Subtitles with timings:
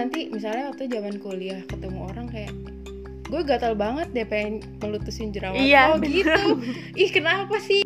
[0.00, 2.56] nanti misalnya waktu zaman kuliah ketemu orang kayak
[3.28, 6.08] gue gatal banget deh pengen melutusin jerawat Iya, oh bener.
[6.08, 6.40] gitu
[6.96, 7.84] ih kenapa sih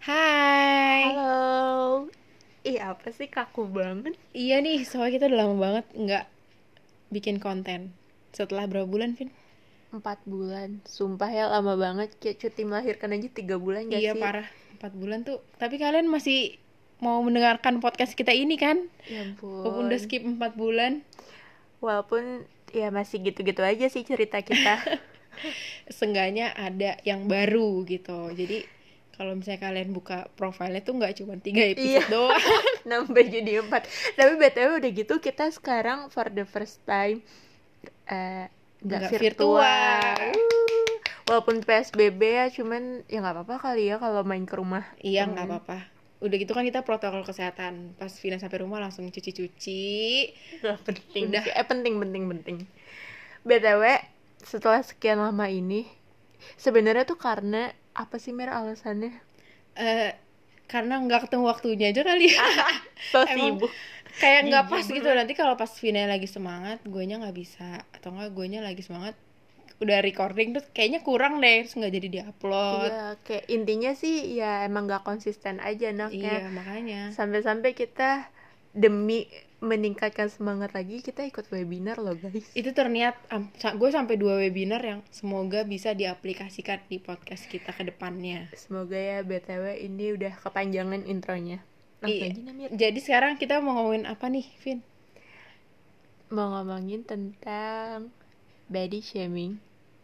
[0.00, 2.08] Hai Halo.
[2.64, 4.16] Ih, apa sih kaku banget?
[4.32, 6.24] iya nih soalnya kita udah lama banget nggak
[7.10, 7.92] bikin konten
[8.30, 9.28] setelah berapa bulan Vin
[9.88, 10.84] Empat bulan.
[10.84, 12.12] Sumpah ya lama banget.
[12.20, 14.20] Kayak cuti melahirkan aja tiga bulan gak iya sih?
[14.20, 16.54] parah empat bulan tuh tapi kalian masih
[16.98, 19.62] mau mendengarkan podcast kita ini kan Ya ampun.
[19.62, 21.02] walaupun udah skip empat bulan
[21.78, 24.82] Walaupun ya masih gitu-gitu aja sih cerita kita.
[25.88, 28.66] seenggaknya ada yang baru gitu jadi
[29.12, 32.10] kalau misalnya kalian buka profilnya tuh nggak cuma tiga episode Iya.
[32.12, 32.38] doang
[32.84, 33.82] Nambah jadi empat.
[34.12, 37.22] Tapi BTW udah gitu kita sekarang for the first time
[38.06, 38.46] eh
[38.78, 39.58] nggak Nggak virtual.
[39.58, 40.18] virtual.
[40.24, 40.34] Uh,
[41.28, 44.86] Walaupun PSBB ya, cuman ya nggak apa-apa kali ya kalau main ke rumah.
[44.98, 45.58] iya nggak temen.
[45.60, 45.78] apa-apa
[46.18, 49.82] udah gitu kan kita protokol kesehatan pas Vina sampai rumah langsung cuci-cuci
[50.62, 51.44] Gak penting Udah.
[51.54, 52.56] Eh penting penting penting.
[53.46, 53.82] BTW
[54.42, 55.86] setelah sekian lama ini
[56.56, 59.12] sebenarnya tuh karena apa sih Mer alasannya?
[59.76, 60.10] eh
[60.68, 62.44] karena nggak ketemu waktunya aja kali ya
[63.12, 63.72] So sibuk.
[64.20, 68.08] kayak nggak Jijik pas gitu nanti kalau pas Vina lagi semangat guenya nggak bisa atau
[68.14, 69.14] enggak guenya lagi semangat
[69.78, 74.64] udah recording terus kayaknya kurang deh terus nggak jadi diupload Iya, kayak intinya sih ya
[74.64, 76.34] emang gak konsisten aja iya anaknya.
[76.50, 78.26] makanya Sampai-sampai kita
[78.70, 82.46] demi meningkatkan semangat lagi kita ikut webinar loh guys.
[82.52, 83.18] itu terniat
[83.54, 88.94] sa- gue sampai dua webinar yang semoga bisa diaplikasikan di podcast kita ke depannya Semoga
[88.94, 91.58] ya BTW ini udah kepanjangan intronya.
[91.98, 92.34] Iya.
[92.70, 94.82] jadi sekarang kita mau ngomongin apa nih Vin
[96.28, 98.14] Mau ngomongin tentang
[98.66, 99.58] body shaming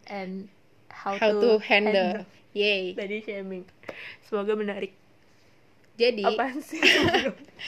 [0.07, 0.49] and
[0.91, 3.65] how, how to handle yay body shaming.
[4.27, 4.93] Semoga menarik.
[5.95, 6.83] jadi Apaan sih?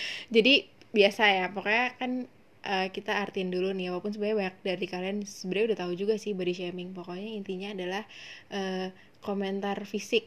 [0.36, 0.54] jadi
[0.98, 2.12] biasa ya pokoknya kan
[2.66, 6.32] eh, kita artiin dulu nih walaupun sebenarnya banyak dari kalian sebenarnya udah tahu juga sih
[6.38, 8.04] body shaming pokoknya intinya adalah
[8.52, 8.88] eh,
[9.26, 10.24] komentar fisik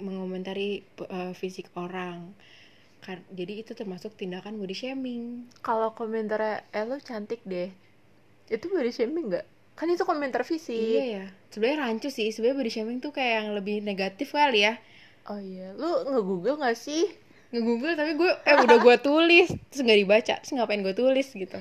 [0.00, 0.82] mengomentari
[1.16, 2.32] eh, fisik orang
[3.04, 5.22] Kar- jadi itu termasuk tindakan body shaming
[5.66, 7.68] Kalau komentarnya eh lo cantik deh.
[8.54, 9.46] Itu body shaming nggak?
[9.80, 10.76] Kan itu komentar fisik.
[10.76, 14.76] iya ya sebenarnya rancu sih sebenarnya body shaming tuh kayak yang lebih negatif kali ya
[15.24, 17.08] Oh iya, lu nge-google gak sih?
[17.50, 21.58] nge-google tapi gue eh udah gue tulis terus nggak dibaca terus ngapain gue tulis gitu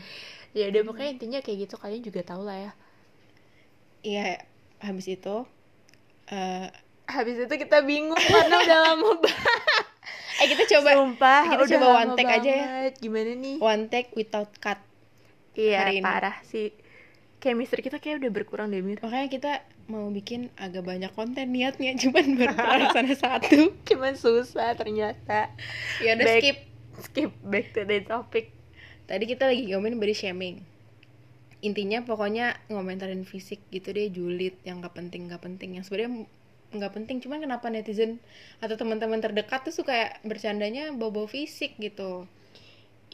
[0.52, 2.72] Ya udah pokoknya intinya kayak gitu kalian juga tahu lah ya.
[4.02, 4.44] iya
[4.80, 5.46] habis itu
[6.28, 6.68] eh
[7.10, 9.86] Habis itu kita bingung karena udah lama banget.
[10.42, 12.66] eh kita coba Sumpah, kita coba one take aja ya.
[12.70, 12.94] banget.
[13.02, 13.56] Gimana nih?
[13.58, 14.78] one take without cut
[15.58, 16.70] Iya, parah sih.
[17.40, 19.00] Chemistry kita kayak udah berkurang deh, Mir.
[19.00, 19.52] makanya kita
[19.88, 25.50] mau bikin agak banyak konten niatnya cuman baru terlaksana satu Cuman susah ternyata.
[26.04, 26.58] ya udah Back- skip
[27.00, 28.52] Skip back to the topic.
[29.08, 30.62] tadi kita lagi ngomongin body shaming
[31.60, 36.24] intinya pokoknya ngomentarin fisik gitu deh julid yang gak penting gak penting yang sebenarnya
[36.70, 38.22] nggak penting cuman kenapa netizen
[38.62, 42.30] atau teman-teman terdekat tuh suka bercandanya bobo fisik gitu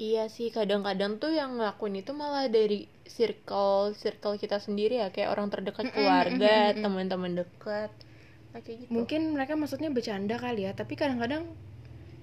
[0.03, 2.79] Iya sih, kadang-kadang tuh yang ngelakuin itu malah dari
[3.17, 7.91] circle circle kita sendiri ya, kayak orang terdekat keluarga, teman-teman dekat.
[8.65, 8.97] Kayak gitu.
[8.97, 11.43] mungkin mereka maksudnya bercanda kali ya tapi kadang-kadang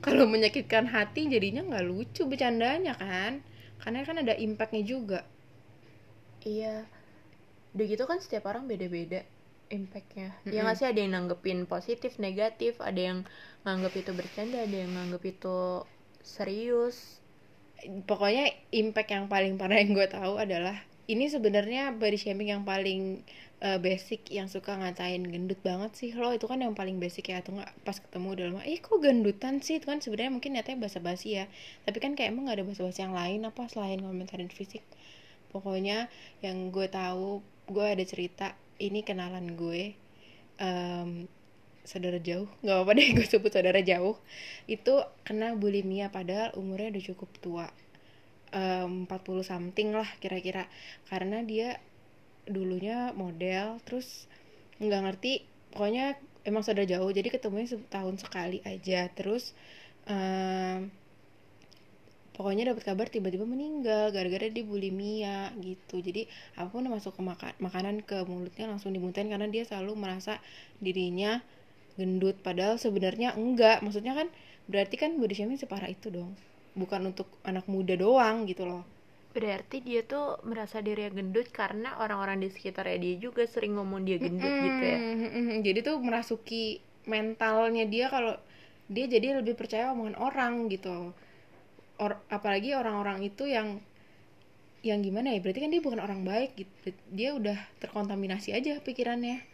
[0.07, 3.33] kalau menyakitkan hati jadinya nggak lucu bercandanya kan
[3.83, 5.21] karena kan ada impactnya juga
[6.47, 6.85] Iya.
[7.75, 9.21] Udah gitu kan setiap orang beda-beda
[9.73, 10.29] impactnya.
[10.53, 10.65] Ya Mm-mm.
[10.65, 13.19] nggak sih ada yang nanggepin positif, negatif, ada yang
[13.65, 15.57] nganggep itu bercanda, ada yang nganggep itu
[16.35, 17.22] serius.
[18.07, 20.77] Pokoknya impact yang paling parah yang gue tahu adalah
[21.11, 23.27] ini sebenarnya body shaming yang paling
[23.59, 26.11] eh, basic yang suka ngatain gendut banget sih.
[26.15, 27.71] Lo itu kan yang paling basic ya atau nggak?
[27.83, 29.83] Pas ketemu udah lama eh kok gendutan sih?
[29.83, 31.45] Itu kan sebenarnya mungkin nyatanya basa-basi ya.
[31.87, 34.83] Tapi kan kayak emang gak ada basa-basi yang lain apa selain komentarin fisik.
[35.51, 36.07] Pokoknya
[36.41, 39.95] yang gue tahu gue ada cerita ini kenalan gue
[40.59, 41.27] em,
[41.91, 42.49] saudara jauh.
[42.63, 44.17] Nggak apa-apa deh gue sebut saudara jauh.
[44.71, 44.95] Itu
[45.27, 47.67] kena bulimia padahal umurnya udah cukup tua.
[48.53, 50.65] Em, 40 something lah kira-kira.
[51.11, 51.81] Karena dia
[52.47, 54.27] dulunya model terus
[54.83, 55.33] nggak ngerti
[55.73, 56.19] pokoknya
[56.49, 59.09] emang saudara jauh jadi ketemunya setahun sekali aja.
[59.15, 59.55] Terus
[60.09, 60.91] em,
[62.37, 66.01] pokoknya dapat kabar tiba-tiba meninggal gara-gara dia bulimia gitu.
[66.01, 66.23] Jadi
[66.57, 70.41] apa pun masuk ke maka- makanan ke mulutnya langsung dimuntahin karena dia selalu merasa
[70.81, 71.45] dirinya
[71.99, 73.81] gendut padahal sebenarnya enggak.
[73.85, 74.29] Maksudnya kan
[74.71, 76.33] berarti kan body shaming separah itu dong.
[76.73, 78.85] Bukan untuk anak muda doang gitu loh.
[79.33, 84.21] Berarti dia tuh merasa dirinya gendut karena orang-orang di sekitarnya dia juga sering ngomong dia
[84.21, 84.99] gendut gitu ya.
[85.65, 88.37] Jadi tuh merasuki mentalnya dia kalau
[88.93, 91.17] dia jadi lebih percaya omongan orang gitu.
[91.97, 93.81] Or, apalagi orang-orang itu yang
[94.85, 95.41] yang gimana ya?
[95.41, 96.93] Berarti kan dia bukan orang baik gitu.
[97.09, 99.52] Dia udah terkontaminasi aja pikirannya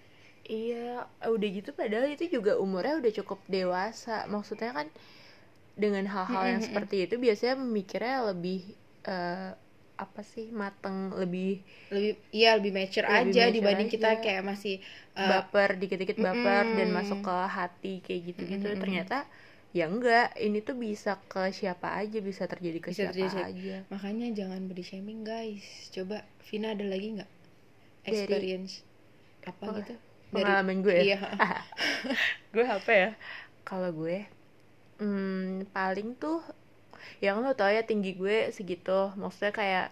[0.48, 1.04] Iya,
[1.34, 4.24] udah gitu padahal itu juga umurnya udah cukup dewasa.
[4.34, 4.86] Maksudnya kan
[5.82, 8.60] dengan hal-hal yang seperti itu biasanya memikirnya lebih
[9.06, 9.50] eh,
[10.04, 11.62] apa sih mateng, lebih
[11.94, 14.22] lebih iya lebih mature Lebih aja mature dibanding kita aja.
[14.22, 14.74] kayak masih
[15.16, 16.98] uh, baper dikit-dikit baper dan mm-mm.
[16.98, 18.68] masuk ke hati kayak gitu-gitu.
[18.68, 18.78] Mm-mm.
[18.82, 19.16] Ternyata
[19.78, 23.78] ya enggak, ini tuh bisa ke siapa aja, bisa terjadi ke Bisa siapa terjadi aja.
[23.92, 26.16] makanya jangan body shaming guys coba
[26.46, 27.30] Vina ada lagi nggak
[28.08, 28.72] Dari- experience
[29.50, 29.72] apa Apa?
[29.76, 29.94] gitu
[30.30, 31.02] Pengalaman gue ya.
[31.04, 31.18] iya.
[32.54, 33.10] Gue apa ya?
[33.62, 34.24] Kalau gue
[34.98, 36.40] hmm, paling tuh
[37.18, 39.12] yang lo tau ya tinggi gue segitu.
[39.14, 39.86] Maksudnya kayak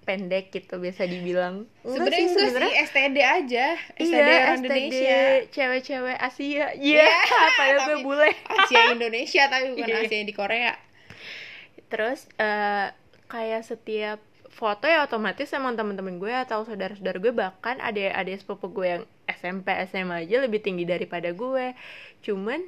[0.00, 1.68] pendek gitu biasa dibilang.
[1.84, 3.66] Sebenarnya sih, enggak sih STD aja.
[3.94, 5.18] STD iya orang STD Indonesia.
[5.48, 6.66] cewek-cewek Asia.
[6.74, 7.08] Iya
[7.58, 8.30] padahal gue tapi- bule?
[8.48, 10.00] Asia Indonesia tapi bukan Iya.
[10.02, 10.72] Asia di Korea.
[11.88, 12.88] Terus eh,
[13.26, 14.18] kayak setiap
[14.50, 19.04] foto ya otomatis emang temen-temen gue atau saudara-saudara gue bahkan ada ada sepupu gue yang
[19.40, 21.72] SMP SMA aja lebih tinggi daripada gue.
[22.20, 22.60] Cuman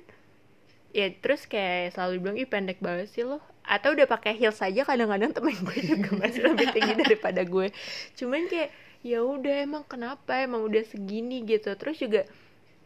[0.92, 3.38] ya terus kayak selalu bilang ih pendek banget sih lo.
[3.62, 7.68] Atau udah pakai heels aja kadang-kadang temen gue juga masih lebih tinggi daripada gue.
[8.16, 8.72] Cuman kayak
[9.04, 10.40] ya udah emang kenapa?
[10.40, 11.70] Emang udah segini gitu.
[11.76, 12.24] Terus juga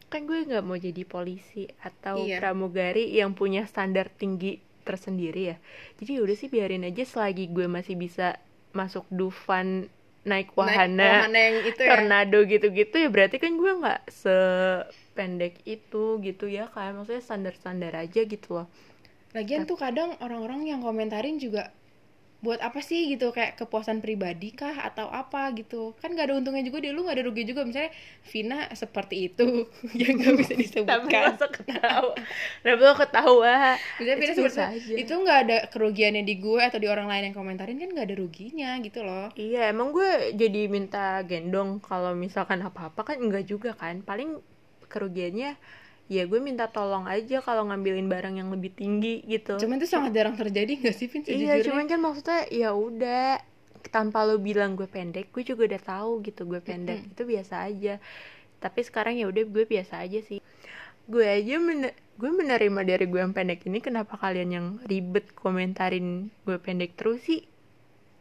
[0.07, 2.39] kan gue nggak mau jadi polisi atau Iya.
[2.39, 5.57] pramugari yang punya standar tinggi tersendiri ya.
[5.99, 8.39] Jadi udah sih biarin aja selagi gue masih bisa
[8.71, 9.91] masuk Dufan
[10.27, 11.89] naik Naik wahana, wahana yang itu ya.
[11.95, 18.21] tornado gitu-gitu ya berarti kan gue nggak sependek itu gitu ya kan maksudnya standar-standar aja
[18.27, 18.67] gitu loh.
[19.35, 21.71] Lagian tuh kadang orang-orang yang komentarin juga
[22.45, 23.33] buat apa sih gitu?
[23.35, 25.97] Kayak kepuasan pribadi kah atau apa gitu?
[26.01, 27.61] Kan gak ada untungnya juga dia lu gak ada rugi juga.
[27.65, 27.91] Misalnya
[28.31, 29.45] Vina seperti itu
[30.01, 30.53] yang gak bisa
[30.87, 31.21] tapi disebutkan.
[31.25, 32.13] masa ketawa.
[32.63, 33.55] Tapi lo ketawa.
[33.97, 34.97] Misalnya Vina seperti aja.
[35.01, 38.15] itu nggak ada kerugiannya di gue atau di orang lain yang komentarin kan gak ada
[38.17, 39.29] ruginya gitu loh.
[39.37, 44.01] Iya, emang gue jadi minta gendong kalau misalkan apa-apa kan enggak juga kan.
[44.01, 44.29] Paling
[44.91, 45.57] kerugiannya
[46.07, 49.59] ya gue minta tolong aja kalau ngambilin barang yang lebih tinggi gitu.
[49.59, 53.43] cuman itu sangat jarang terjadi gak sih Vin iya, cuman kan maksudnya ya udah
[53.89, 57.07] tanpa lo bilang gue pendek, gue juga udah tahu gitu gue pendek.
[57.15, 57.97] Itu biasa aja.
[58.59, 60.43] Tapi sekarang ya udah gue biasa aja sih.
[61.07, 66.33] Gue aja men gue menerima dari gue yang pendek ini kenapa kalian yang ribet komentarin
[66.43, 67.45] gue pendek terus sih?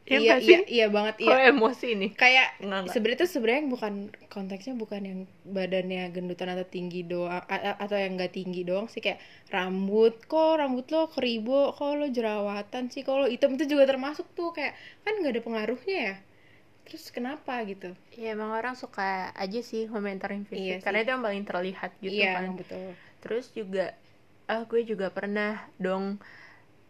[0.06, 2.12] Ya iya iya iya banget Kok iya emosi nih?
[2.22, 2.48] kayak
[2.92, 3.94] sebenarnya tuh sebenarnya bukan
[4.34, 5.20] konteksnya bukan yang
[5.56, 7.42] badannya gendutan atau tinggi doang
[7.84, 9.18] atau yang enggak tinggi doang sih kayak
[9.54, 14.48] rambut kok rambut lo keribo kok lo jerawatan sih kalau hitam itu juga termasuk tuh
[14.56, 14.72] kayak
[15.04, 16.14] kan nggak ada pengaruhnya ya
[16.86, 20.84] terus kenapa gitu Ya emang orang suka aja sih komentarin fisik Iya sih.
[20.84, 22.44] karena itu yang paling terlihat gitu iya kan.
[22.46, 22.86] emang betul
[23.22, 23.84] Terus juga
[24.52, 25.52] ah gue juga pernah
[25.84, 26.04] dong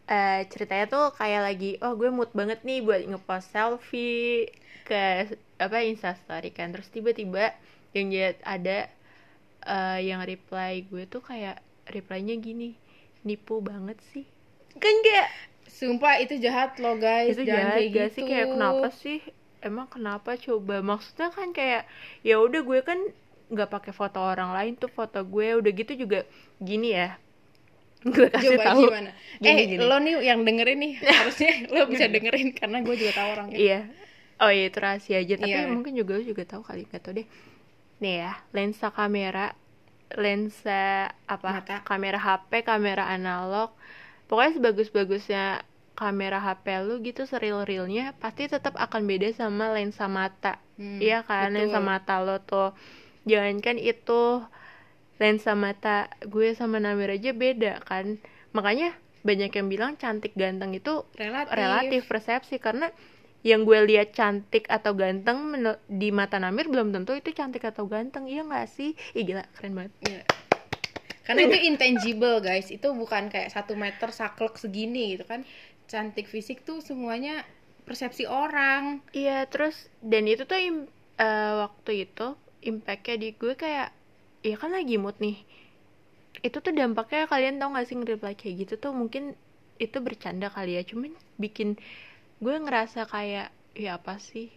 [0.06, 4.55] eh ceritanya tuh kayak lagi oh gue mood banget nih buat ngepost selfie
[4.87, 6.70] ke apa instastory kan.
[6.70, 7.50] Terus tiba-tiba
[7.91, 8.87] yang lihat ada
[9.67, 11.58] eh, yang reply gue tuh kayak
[11.91, 12.79] reply-nya gini
[13.26, 14.26] nipu banget sih.
[14.79, 15.29] Kan kayak
[15.67, 17.35] sumpah itu jahat lo guys.
[17.35, 18.23] Itu jangan jahat kayak gak gitu sih?
[18.23, 19.19] Kayak kenapa sih?
[19.59, 20.76] Emang kenapa coba?
[20.87, 21.82] Maksudnya kan kayak
[22.23, 22.99] ya udah gue kan
[23.47, 25.59] nggak pakai foto orang lain tuh foto gue.
[25.59, 26.23] Udah gitu juga
[26.62, 27.19] gini ya
[28.06, 28.80] gue kasih coba tahu.
[28.87, 29.11] gimana?
[29.37, 29.80] Gini, eh gini.
[29.83, 30.92] lo nih yang dengerin nih.
[31.19, 33.59] Harusnya lo bisa dengerin karena gue juga tahu orangnya.
[33.59, 33.80] Iya.
[34.37, 35.35] Oh iya itu rahasia aja.
[35.37, 35.66] Tapi Iya.
[35.66, 37.28] mungkin juga lu juga tahu kali nggak tahu deh.
[37.99, 39.57] Nih ya lensa kamera
[40.12, 41.49] lensa apa?
[41.52, 41.76] Mata.
[41.83, 43.75] kamera HP kamera analog.
[44.26, 45.45] Pokoknya sebagus-bagusnya
[45.95, 50.61] kamera HP lu gitu seril-rilnya pasti tetap akan beda sama lensa mata.
[50.76, 51.50] Hmm, Iya kan?
[51.50, 51.59] Betul.
[51.64, 52.71] lensa mata lo tuh.
[53.25, 54.45] Jangankan itu
[55.16, 58.20] lensa mata gue sama Namir aja beda kan
[58.52, 58.96] Makanya
[59.26, 62.88] banyak yang bilang cantik ganteng itu relatif relatif persepsi Karena
[63.46, 65.54] yang gue lihat cantik atau ganteng
[65.87, 68.92] di mata Namir belum tentu itu cantik atau ganteng Iya gak sih?
[69.14, 70.23] Ih gila keren banget Iya.
[71.26, 75.42] Karena itu intangible guys, itu bukan kayak satu meter saklek segini gitu kan.
[75.90, 77.42] Cantik fisik tuh semuanya
[77.82, 79.02] persepsi orang.
[79.11, 83.90] Iya terus dan itu tuh im- eh, waktu itu impactnya di gue kayak
[84.45, 85.37] ya kan lagi mood nih.
[86.47, 89.23] Itu tuh dampaknya kalian tau gak sih nge-reply kayak gitu tuh mungkin
[89.85, 90.83] itu bercanda kali ya.
[90.90, 91.12] Cuman
[91.43, 91.69] bikin
[92.45, 93.49] gue ngerasa kayak
[93.85, 94.49] ya apa sih?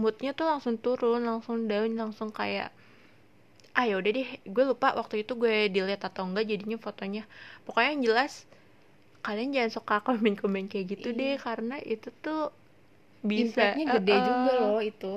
[0.00, 2.68] Moodnya tuh langsung turun langsung down langsung kayak
[3.78, 7.22] ah ya udah deh gue lupa waktu itu gue delete atau enggak jadinya fotonya.
[7.66, 8.32] Pokoknya yang jelas
[9.26, 11.20] kalian jangan suka komen-komen kayak gitu Iya.
[11.20, 12.42] deh karena itu tuh
[13.30, 15.14] bisa Impactnya gede eh, juga eh, loh itu.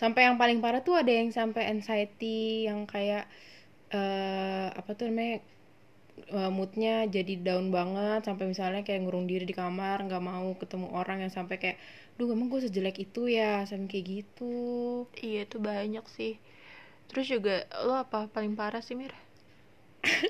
[0.00, 3.24] Sampai yang paling parah tuh ada yang sampai anxiety yang kayak
[3.90, 5.42] eh apa tuh namanya
[6.36, 10.86] uh, moodnya jadi down banget sampai misalnya kayak ngurung diri di kamar nggak mau ketemu
[10.94, 11.78] orang yang sampai kayak
[12.18, 14.54] duh emang gue sejelek itu ya sampai kayak gitu.
[15.24, 16.36] Iya itu banyak sih.
[17.08, 19.14] Terus juga lo apa paling parah sih Mir?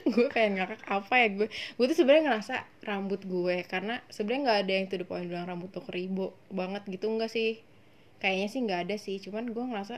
[0.06, 2.54] Gue pengen ngakak apa ya gue gue tuh sebenarnya ngerasa
[2.86, 7.06] rambut gue karena sebenarnya nggak ada yang tuh poin bilang rambut tuh keribo banget gitu
[7.10, 7.60] enggak sih.
[8.22, 9.96] Kayaknya sih nggak ada sih cuman gue ngerasa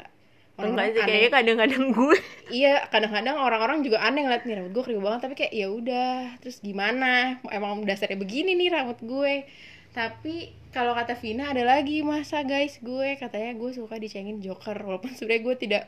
[0.60, 2.18] orang Enggak sih kayaknya kadang-kadang gue.
[2.52, 6.12] Iya kadang-kadang orang-orang juga aneh ngeliat nih rambut gue keribu banget tapi kayak ya udah
[6.44, 7.40] terus gimana?
[7.48, 9.48] Emang dasarnya begini nih rambut gue.
[9.92, 15.12] Tapi kalau kata Vina ada lagi masa guys gue katanya gue suka dicengin Joker walaupun
[15.12, 15.84] sebenarnya gue tidak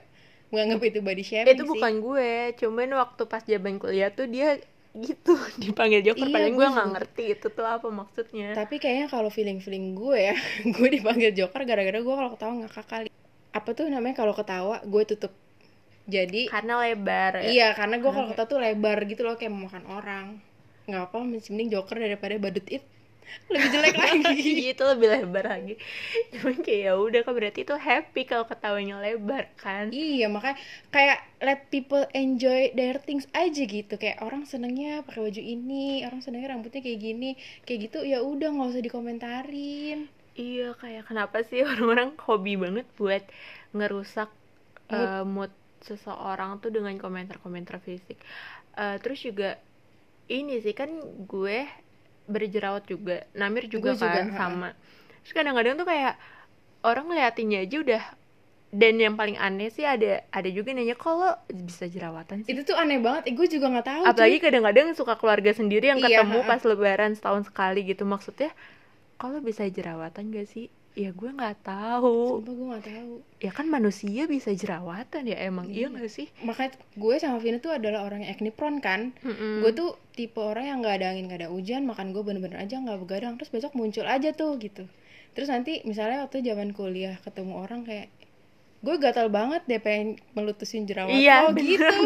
[0.52, 2.30] menganggap itu body shaming itu bukan gue
[2.60, 4.60] cuman waktu pas jaban kuliah tuh dia
[4.94, 8.54] gitu dipanggil Joker iya, paling gue nggak ngerti itu tuh apa maksudnya.
[8.54, 10.36] Tapi kayaknya kalau feeling feeling gue ya
[10.76, 13.10] gue dipanggil Joker gara-gara gue kalau ketawa ngakak kali
[13.54, 15.30] apa tuh namanya kalau ketawa gue tutup.
[16.04, 17.48] Jadi karena lebar ya?
[17.48, 20.26] iya karena gue kalau ketawa tuh lebar gitu loh kayak mau makan orang.
[20.90, 22.84] Nggak apa mending Joker daripada badut it.
[23.48, 24.74] Lebih jelek lagi.
[24.76, 25.80] Itu lebih lebar lagi.
[26.34, 29.88] Cuman kayak ya udah kan berarti itu happy kalau ketawanya lebar kan?
[29.94, 30.60] Iya makanya
[30.92, 33.96] kayak let people enjoy their things aja gitu.
[33.96, 37.40] Kayak orang senengnya pakai baju ini orang senengnya rambutnya kayak gini.
[37.64, 43.22] Kayak gitu ya udah nggak usah dikomentarin iya kayak kenapa sih orang-orang hobi banget buat
[43.74, 44.30] ngerusak
[44.90, 45.52] mood, uh, mood
[45.84, 48.16] seseorang tuh dengan komentar-komentar fisik.
[48.74, 49.60] Uh, terus juga
[50.26, 50.88] ini sih kan
[51.28, 51.68] gue
[52.24, 54.70] berjerawat juga Namir juga gue kan juga, sama.
[55.22, 56.14] Terus kadang-kadang tuh kayak
[56.84, 58.04] orang ngeliatinnya aja udah
[58.74, 62.50] dan yang paling aneh sih ada ada juga nanya kalau bisa jerawatan sih?
[62.50, 66.02] Itu tuh aneh banget eh, gue juga nggak tahu apalagi kadang-kadang suka keluarga sendiri yang
[66.02, 68.50] iya, ketemu pas lebaran setahun sekali gitu maksudnya
[69.18, 70.68] kalau bisa jerawatan gak sih?
[70.94, 72.38] Ya gue nggak tahu.
[72.38, 73.12] Sumpah gue nggak tahu.
[73.42, 75.98] Ya kan manusia bisa jerawatan ya emang iya, iya.
[75.98, 76.30] gak sih?
[76.46, 79.10] Makanya gue sama Vina tuh adalah orang yang acne prone kan.
[79.26, 79.66] Mm-hmm.
[79.66, 82.78] gue tuh tipe orang yang nggak ada angin nggak ada hujan makan gue bener-bener aja
[82.78, 84.86] nggak begadang terus besok muncul aja tuh gitu.
[85.34, 88.06] Terus nanti misalnya waktu zaman kuliah ketemu orang kayak
[88.84, 91.90] gue gatal banget deh pengen melutusin jerawat iya, oh bener.
[91.90, 91.96] gitu.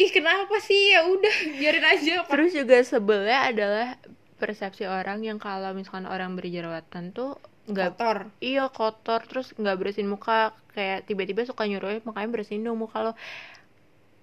[0.00, 0.96] Ih kenapa sih?
[0.96, 4.00] Ya udah biarin aja terus juga sebelnya adalah
[4.40, 7.36] persepsi orang yang kalau misalkan orang berjerawatan tuh
[7.68, 12.80] nggak kotor iya kotor terus nggak bersihin muka kayak tiba-tiba suka nyuruh makanya bersihin dong
[12.80, 13.12] muka lo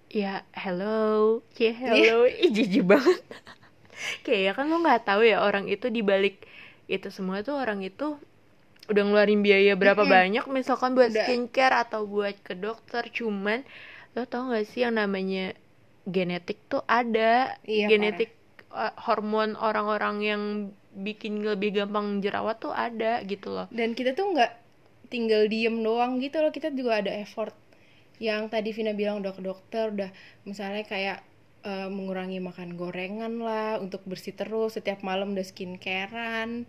[0.10, 2.44] ya hello ya hello yeah.
[2.44, 3.22] ih jijik banget
[4.26, 6.44] kayak ya kan lo nggak tahu ya orang itu dibalik
[6.88, 8.20] itu semua tuh orang itu
[8.88, 10.18] udah ngeluarin biaya berapa mm -hmm.
[10.18, 11.28] banyak misalkan buat udah.
[11.28, 13.68] skincare atau buat ke dokter cuman
[14.16, 15.52] lo tau gak sih yang namanya
[16.08, 18.32] genetik tuh ada iya, genetik
[18.72, 20.44] uh, hormon orang-orang yang
[20.98, 23.68] bikin lebih gampang jerawat tuh ada gitu loh.
[23.70, 24.52] Dan kita tuh nggak
[25.08, 27.54] tinggal diem doang gitu loh kita juga ada effort.
[28.18, 30.10] Yang tadi Vina bilang udah ke dokter udah
[30.44, 31.22] misalnya kayak
[31.62, 36.66] uh, mengurangi makan gorengan lah untuk bersih terus setiap malam udah skincarean.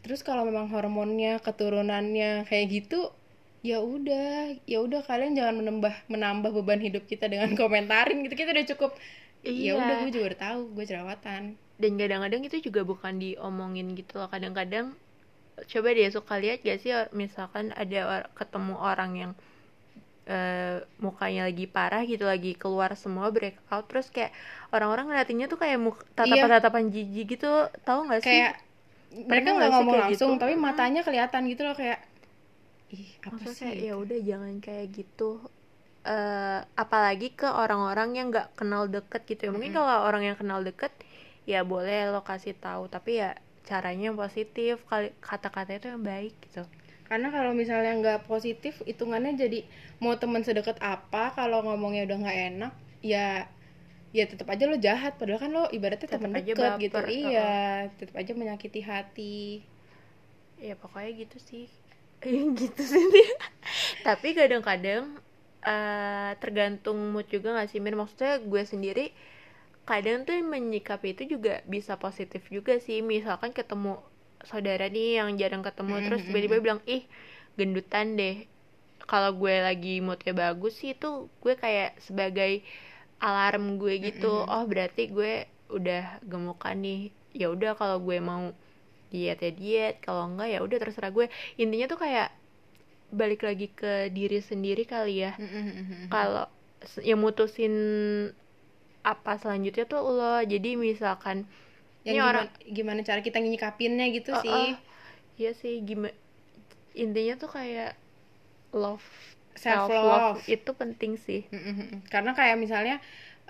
[0.00, 3.14] Terus kalau memang hormonnya keturunannya kayak gitu
[3.60, 8.34] ya udah ya udah kalian jangan menambah menambah beban hidup kita dengan komentarin gitu.
[8.34, 8.92] Kita udah cukup
[9.44, 9.76] iya.
[9.76, 11.42] ya udah gue juga udah tahu gue jerawatan
[11.80, 14.92] dan kadang-kadang itu juga bukan diomongin gitu loh kadang-kadang
[15.60, 19.32] coba deh suka lihat gak sih misalkan ada or ketemu orang yang
[20.28, 24.32] uh, mukanya lagi parah gitu lagi keluar semua breakout terus kayak
[24.72, 25.80] orang-orang ngeliatinnya tuh kayak
[26.16, 26.92] tatapan-tatapan iya.
[26.92, 27.50] jijik gitu
[27.84, 28.54] tahu nggak sih kayak
[29.10, 30.42] mereka nggak ngomong langsung gitu?
[30.46, 31.98] tapi matanya kelihatan gitu loh kayak
[32.90, 35.42] ih apa Maksudnya sih ya udah jangan kayak gitu
[36.06, 39.50] uh, apalagi ke orang-orang yang nggak kenal deket gitu ya.
[39.52, 39.88] Mungkin mm -hmm.
[39.88, 40.92] kalau orang yang kenal deket
[41.44, 42.88] ya boleh lo kasih tahu.
[42.88, 46.64] Tapi ya caranya positif kali kata-kata itu yang baik gitu.
[47.06, 49.66] Karena kalau misalnya nggak positif hitungannya jadi
[49.98, 53.50] mau teman sedekat apa kalau ngomongnya udah nggak enak ya
[54.10, 55.18] ya tetap aja lo jahat.
[55.18, 56.98] Padahal kan lo ibaratnya teman dekat gitu.
[57.06, 59.66] iya tetap aja menyakiti hati.
[60.60, 61.66] Ya pokoknya gitu sih.
[62.20, 63.00] Gitu sih
[64.04, 65.16] tapi kadang-kadang
[65.64, 67.96] uh, tergantung mood juga gak sih Mir?
[67.96, 69.06] Maksudnya gue sendiri
[69.88, 73.02] kadang tuh menyikapi itu juga bisa positif juga sih.
[73.04, 74.00] Misalkan ketemu
[74.46, 76.06] saudara nih yang jarang ketemu mm-hmm.
[76.08, 77.04] terus tiba-tiba bilang ih
[77.58, 78.46] gendutan deh.
[79.04, 82.62] Kalau gue lagi moodnya bagus sih itu gue kayak sebagai
[83.20, 84.44] alarm gue gitu.
[84.44, 84.54] Mm-hmm.
[84.54, 85.32] oh berarti gue
[85.68, 87.10] udah gemukan nih.
[87.34, 88.54] Ya udah kalau gue mau
[89.10, 91.26] diet ya diet kalau enggak ya udah terserah gue.
[91.58, 92.39] Intinya tuh kayak
[93.10, 95.34] balik lagi ke diri sendiri kali ya.
[96.08, 96.46] Kalau
[97.04, 97.74] yang mutusin
[99.04, 100.40] apa selanjutnya tuh lo.
[100.44, 101.44] Jadi misalkan
[102.04, 104.72] yang ini gimana, orang gimana cara kita nyikapinnya gitu uh, sih.
[104.72, 104.76] Uh,
[105.36, 106.16] iya sih gimana
[106.96, 107.94] intinya tuh kayak
[108.74, 109.04] love
[109.54, 111.44] self love, itu penting sih.
[111.50, 112.08] Mm-hmm.
[112.08, 112.96] karena kayak misalnya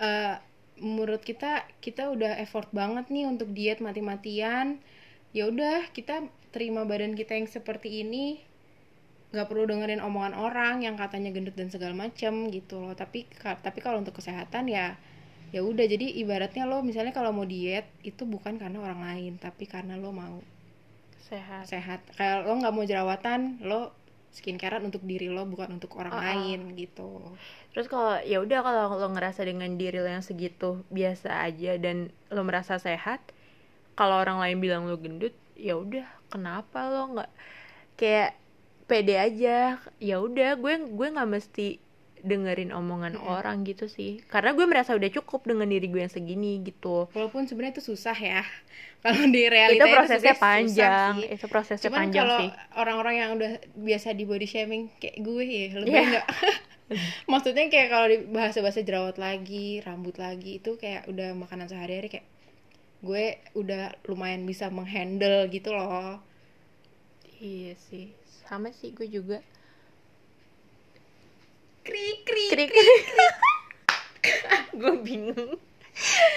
[0.01, 0.37] uh,
[0.81, 4.81] menurut kita kita udah effort banget nih untuk diet mati-matian.
[5.31, 8.43] Ya udah kita terima badan kita yang seperti ini
[9.31, 12.91] nggak perlu dengerin omongan orang yang katanya gendut dan segala macem gitu loh.
[12.91, 14.99] Tapi tapi kalau untuk kesehatan ya
[15.55, 15.87] ya udah.
[15.87, 20.11] Jadi ibaratnya lo misalnya kalau mau diet itu bukan karena orang lain tapi karena lo
[20.11, 20.43] mau
[21.31, 21.63] sehat.
[21.67, 22.03] sehat.
[22.19, 23.95] Kayak lo nggak mau jerawatan lo
[24.31, 26.23] skincarean untuk diri lo bukan untuk orang ah.
[26.31, 27.19] lain gitu.
[27.71, 32.11] Terus kalau ya udah kalau lo ngerasa dengan diri lo yang segitu biasa aja dan
[32.31, 33.23] lo merasa sehat
[33.95, 37.31] kalau orang lain bilang lo gendut ya udah kenapa lo nggak
[37.99, 38.40] kayak
[38.91, 39.57] pede aja.
[40.09, 41.67] Ya udah gue gue nggak mesti
[42.29, 43.33] dengerin omongan Mm-mm.
[43.35, 44.11] orang gitu sih.
[44.33, 46.97] Karena gue merasa udah cukup dengan diri gue yang segini gitu.
[47.15, 48.41] Walaupun sebenarnya itu susah ya.
[49.03, 51.13] Kalau di realita itu prosesnya susah panjang.
[51.17, 51.27] sih.
[51.35, 52.49] itu prosesnya Cuman panjang kalau sih.
[52.81, 56.01] orang-orang yang udah biasa di body shaming kayak gue ya lebih Iya.
[56.05, 56.25] enggak
[57.31, 62.27] maksudnya kayak kalau di bahasa-bahasa jerawat lagi rambut lagi itu kayak udah makanan sehari-hari kayak
[63.01, 63.23] gue
[63.57, 66.21] udah lumayan bisa menghandle gitu loh.
[67.41, 68.05] Iya sih
[68.45, 69.39] sama sih gue juga.
[71.81, 72.71] Krik krik krik.
[72.71, 72.91] krik
[74.81, 75.57] gue bingung.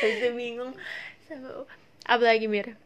[0.00, 0.72] Masih bingung.
[1.28, 1.68] Sama
[2.04, 2.76] apa lagi mir?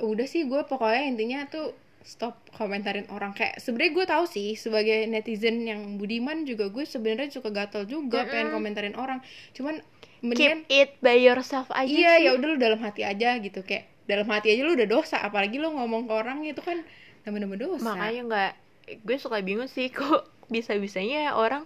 [0.00, 1.72] Udah sih gue pokoknya intinya tuh
[2.04, 3.32] stop komentarin orang.
[3.32, 8.28] Kayak sebenarnya gue tahu sih sebagai netizen yang budiman juga gue sebenarnya suka gatel juga
[8.28, 8.56] pengen Mm-mm.
[8.60, 9.24] komentarin orang.
[9.56, 13.64] Cuman keep mendingan it by yourself aja iya ya udah lu dalam hati aja gitu.
[13.64, 16.84] Kayak dalam hati aja lu udah dosa apalagi lu ngomong ke orang itu kan
[17.24, 17.84] nama-nama dosa.
[17.84, 18.52] Makanya nggak
[19.00, 21.64] gue suka bingung sih kok bisa bisanya orang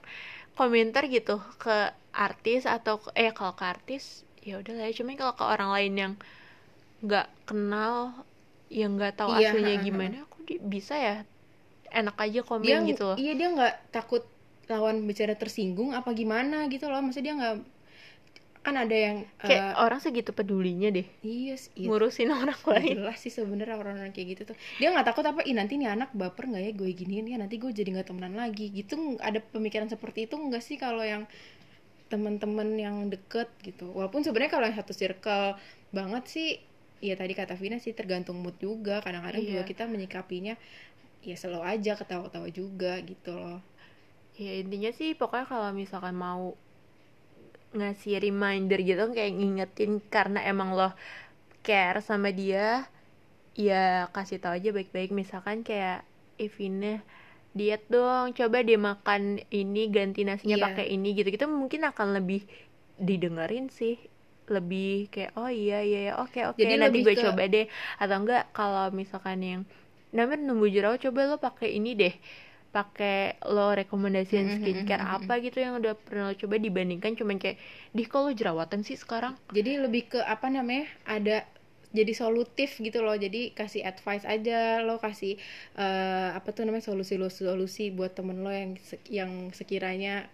[0.54, 4.94] komentar gitu ke artis atau ke- eh kalau ke artis ya udah lah ya.
[4.94, 6.12] cuman kalau ke orang lain yang
[7.02, 7.94] nggak kenal
[8.70, 11.16] yang nggak tahu Iya, aslinya ha, gimana aku di- bisa ya.
[11.88, 13.16] Enak aja komen dia gitu loh.
[13.16, 14.22] iya dia nggak takut
[14.68, 17.00] lawan bicara tersinggung apa gimana gitu loh.
[17.00, 17.54] Maksudnya dia nggak
[18.68, 21.06] kan ada yang kayak eh, orang segitu pedulinya deh.
[21.24, 22.94] Iya sih iya, ngurusin orang nggak lain.
[22.94, 24.56] jelas sih sebenarnya orang-orang kayak gitu tuh.
[24.78, 26.72] Dia nggak takut apa ih nanti nih anak baper nggak ya?
[26.80, 28.70] Gue giniin ya nanti gue jadi nggak temenan lagi.
[28.70, 31.24] Gitu ada pemikiran seperti itu nggak sih kalau yang
[32.12, 33.90] teman-teman yang deket gitu.
[33.92, 35.58] Walaupun sebenarnya kalau yang satu circle
[35.92, 36.48] banget sih
[37.04, 39.02] ya tadi kata Vina sih tergantung mood juga.
[39.04, 39.50] Kadang-kadang Iya.
[39.58, 40.54] juga kita menyikapinya
[41.20, 43.60] ya slow aja ketawa-ketawa juga gitu loh.
[44.38, 46.54] Ya intinya sih pokoknya kalau misalkan mau
[47.76, 50.88] ngasih reminder gitu kayak ngingetin karena emang lo
[51.66, 52.88] care sama dia
[53.58, 55.10] ya kasih tahu aja baik-baik.
[55.12, 56.06] Misalkan kayak
[56.38, 57.02] Ivina
[57.58, 60.66] diet dong coba dia makan ini ganti nasinya Iya.
[60.70, 62.46] pakai ini gitu gitu mungkin akan lebih
[62.98, 63.98] didengerin sih
[64.48, 67.66] lebih kayak oh iya iya iya, oke oke Jadi nanti gue ke- coba deh.
[68.00, 69.62] Atau enggak kalau misalkan yang
[70.14, 72.14] namanya nunggu jerawat coba lo pakai ini deh
[72.76, 75.16] pakai lo rekomendasiin Mhm, skincare mhm, mhm.
[75.24, 77.56] apa gitu yang udah pernah lo coba dibandingkan cuman kayak
[77.96, 79.34] di kalau jerawatan sih sekarang?
[79.56, 81.36] Jadi lebih ke apa namanya ada
[81.98, 83.16] jadi solutif gitu loh.
[83.16, 85.40] Jadi kasih advice aja lo kasih
[85.80, 88.76] eh, apa tuh namanya solusi solusi buat temen lo yang
[89.08, 90.28] yang sekiranya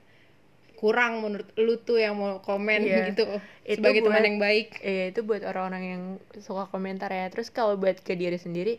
[0.80, 3.14] kurang menurut lu tuh yang mau komen Iya.
[3.14, 3.24] gitu.
[3.64, 4.68] Itu sebagai teman buat- yang baik.
[4.82, 6.02] eh itu buat orang-orang yang
[6.42, 7.26] suka komentar ya.
[7.32, 8.74] Terus kalau buat ke diri sendiri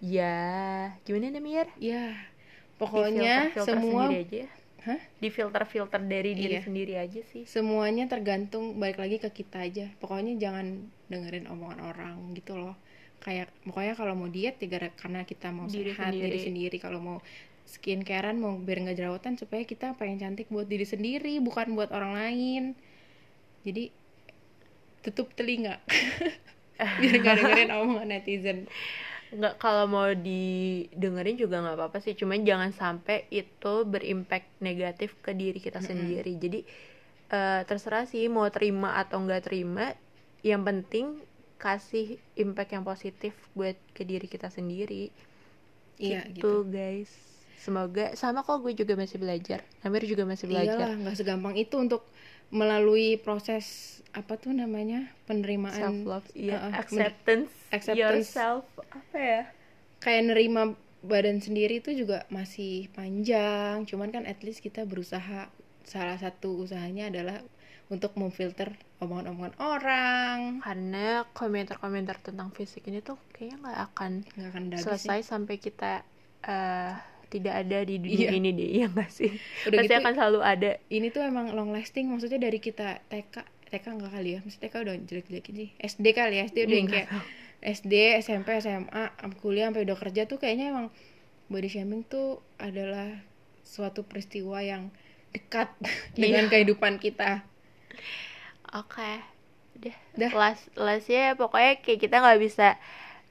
[0.00, 0.34] ya
[1.08, 2.12] gimana namanya ya
[2.76, 4.44] pokoknya Di filter-filter semua sendiri aja
[4.86, 5.00] Hah?
[5.18, 6.62] di filter-filter dari diri Iya.
[6.62, 7.42] sendiri aja sih.
[7.42, 9.90] Semuanya tergantung balik lagi ke kita aja.
[9.98, 12.78] Pokoknya jangan dengerin omongan orang gitu loh.
[13.18, 16.30] Kayak pokoknya kalau mau diet ya karena kita mau Diri sehat sendiri.
[16.30, 16.76] diri sendiri.
[16.78, 17.18] Kalau mau
[17.66, 22.14] skincarean mau biar nggak jerawatan supaya kita pengen cantik buat diri sendiri bukan buat orang
[22.14, 22.62] lain.
[23.66, 23.90] Jadi
[25.02, 25.82] tutup telinga.
[27.02, 28.58] Biar nggak dengerin omongan netizen
[29.32, 32.14] nggak kalau mau didengerin juga nggak apa-apa sih.
[32.14, 35.90] Cuman jangan sampai itu berimpact negatif ke diri kita Mm-mm.
[35.90, 36.32] sendiri.
[36.38, 36.60] Jadi
[37.32, 39.94] eh, terserah sih mau terima atau nggak terima.
[40.46, 41.06] Yang penting
[41.58, 45.10] kasih impact yang positif buat ke diri kita sendiri.
[45.96, 46.70] Iya gitu, gitu.
[46.70, 47.10] guys.
[47.56, 49.64] Semoga sama kok gue juga masih belajar.
[49.80, 50.76] Amir juga masih belajar.
[50.76, 52.04] iyalah nggak segampang itu untuk
[52.50, 58.00] melalui proses apa tuh namanya penerimaan self love iya Uh-uh, acceptance, acceptance.
[58.00, 59.42] yourself apa ya
[60.00, 60.72] kayak nerima
[61.04, 65.52] badan sendiri itu juga masih panjang cuman kan at least kita berusaha
[65.84, 67.38] salah satu usahanya adalah
[67.86, 74.62] untuk memfilter omongan-omongan orang karena komentar-komentar tentang fisik ini tuh kayaknya nggak akan nggak akan
[74.82, 75.28] selesai sih.
[75.30, 76.02] sampai kita
[76.42, 76.92] eh,
[77.26, 78.30] tidak ada di dunia Iya.
[78.32, 79.30] ini deh ya nggak sih?
[79.64, 80.70] Udah pasti gitu akan selalu ada.
[80.88, 83.34] ini tuh emang long lasting maksudnya dari kita TK
[83.66, 84.40] TK enggak kali ya?
[84.40, 85.68] Maksudnya TK udah jelek-jelekin sih.
[85.76, 87.08] SD kali ya SD udah yang kayak
[87.58, 89.04] SD SMP SMA
[89.36, 90.86] kuliah sampai udah kerja tuh kayaknya emang
[91.46, 93.10] body shaming tuh adalah
[93.62, 94.94] suatu peristiwa yang
[95.30, 95.68] dekat
[96.14, 96.50] dengan Iya.
[96.52, 97.42] kehidupan kita.
[98.72, 99.12] Oke
[99.76, 100.32] udah Dah.
[100.32, 102.80] las lasnya pokoknya kayak kita nggak bisa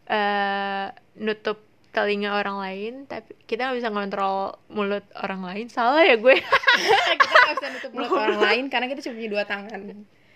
[0.05, 0.85] eh
[1.17, 1.57] nutup
[1.95, 5.65] telinga orang lain tapi kita nggak bisa ngontrol mulut orang lain.
[5.71, 6.35] Salah ya gue.
[7.23, 9.81] Kita nggak bisa nutup mulut orang lain karena kita cuma punya dua tangan.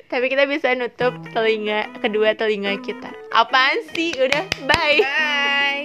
[0.09, 3.13] Tapi kita bisa nutup telinga kedua telinga kita.
[3.29, 4.15] Apaan sih?
[4.17, 4.97] Udah bye.
[5.03, 5.78] Bye